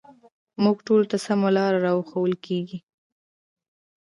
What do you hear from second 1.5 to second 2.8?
لاره راښوول کېږي